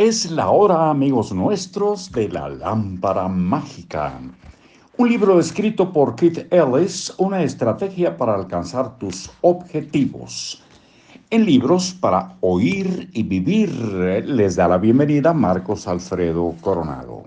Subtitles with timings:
[0.00, 4.18] Es la hora, amigos nuestros, de la lámpara mágica.
[4.96, 10.62] Un libro escrito por Keith Ellis, una estrategia para alcanzar tus objetivos.
[11.28, 13.68] En libros para oír y vivir
[14.24, 17.24] les da la bienvenida Marcos Alfredo Coronado.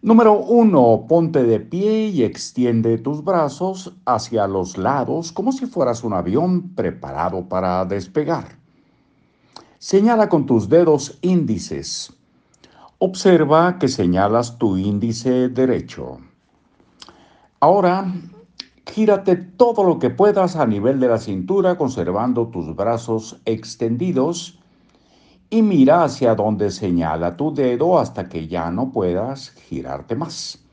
[0.00, 6.04] Número uno, ponte de pie y extiende tus brazos hacia los lados como si fueras
[6.04, 8.63] un avión preparado para despegar.
[9.84, 12.10] Señala con tus dedos índices.
[13.00, 16.20] Observa que señalas tu índice derecho.
[17.60, 18.10] Ahora,
[18.90, 24.58] gírate todo lo que puedas a nivel de la cintura conservando tus brazos extendidos
[25.50, 30.64] y mira hacia donde señala tu dedo hasta que ya no puedas girarte más.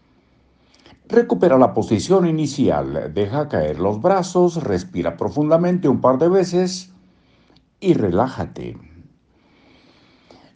[1.10, 6.94] Recupera la posición inicial, deja caer los brazos, respira profundamente un par de veces
[7.82, 8.91] y relájate.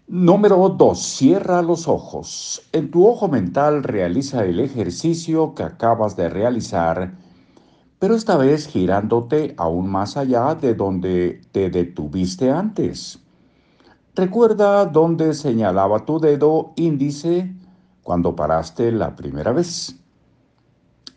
[0.08, 1.00] Número 2.
[1.00, 2.62] Cierra los ojos.
[2.72, 7.16] En tu ojo mental realiza el ejercicio que acabas de realizar,
[7.98, 13.20] pero esta vez girándote aún más allá de donde te detuviste antes.
[14.14, 17.56] Recuerda dónde señalaba tu dedo índice
[18.04, 20.00] cuando paraste la primera vez.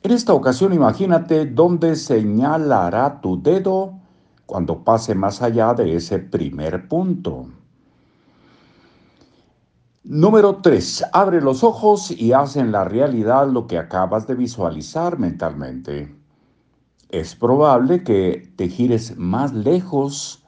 [0.03, 3.93] En esta ocasión imagínate dónde señalará tu dedo
[4.47, 7.49] cuando pase más allá de ese primer punto.
[10.11, 11.05] Número 3.
[11.13, 16.17] Abre los ojos y haz en la realidad lo que acabas de visualizar mentalmente.
[17.11, 20.43] Es probable que te gires más lejos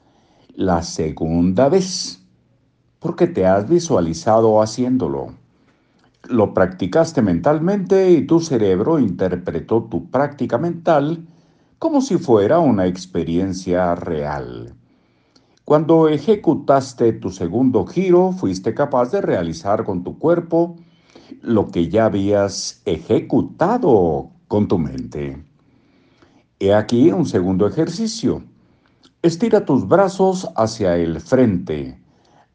[0.55, 2.27] la segunda vez,
[3.01, 5.35] porque te has visualizado haciéndolo.
[6.31, 11.27] Lo practicaste mentalmente y tu cerebro interpretó tu práctica mental
[11.79, 14.80] como si fuera una experiencia real.
[15.65, 20.77] Cuando ejecutaste tu segundo giro, fuiste capaz de realizar con tu cuerpo
[21.43, 25.45] lo que ya habías ejecutado con tu mente.
[26.59, 28.43] He aquí un segundo ejercicio.
[29.23, 32.03] Estira tus brazos hacia el frente,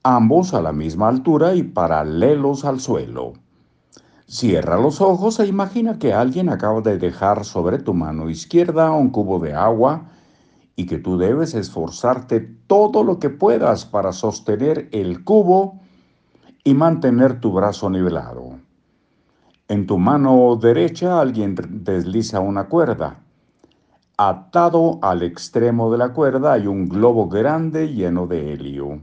[0.04, 3.34] ambos a la misma altura y paralelos al suelo.
[4.28, 9.10] Cierra los ojos e imagina que alguien acaba de dejar sobre tu mano izquierda un
[9.12, 10.10] cubo de agua
[10.76, 15.80] y que tú debes esforzarte todo lo que puedas para sostener el cubo
[16.64, 18.60] y mantener tu brazo nivelado.
[19.68, 23.20] En tu mano derecha alguien desliza una cuerda.
[24.18, 29.02] Atado al extremo de la cuerda hay un globo grande lleno de helio.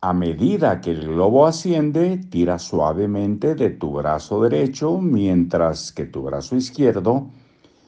[0.00, 6.22] A medida que el globo asciende, tira suavemente de tu brazo derecho mientras que tu
[6.22, 7.30] brazo izquierdo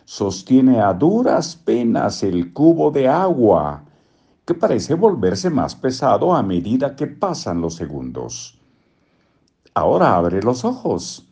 [0.07, 3.83] sostiene a duras penas el cubo de agua,
[4.47, 8.57] que parece volverse más pesado a medida que pasan los segundos.
[9.75, 11.29] Ahora abre los ojos.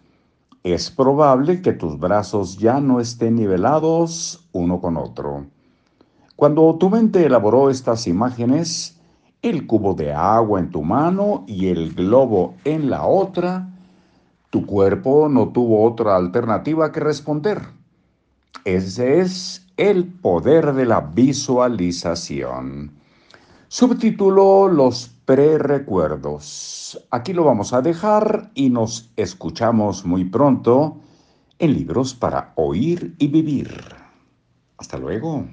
[0.64, 5.46] Es probable que tus brazos ya no estén nivelados uno con otro.
[6.34, 9.00] Cuando tu mente elaboró estas imágenes,
[9.40, 13.68] el cubo de agua en tu mano y el globo en la otra,
[14.50, 17.83] tu cuerpo no tuvo otra alternativa que responder.
[18.64, 22.92] Ese es el poder de la visualización.
[23.68, 27.04] Subtítulo Los prerecuerdos.
[27.10, 31.00] Aquí lo vamos a dejar y nos escuchamos muy pronto
[31.58, 33.70] en libros para oír y vivir.
[34.78, 35.46] Hasta luego.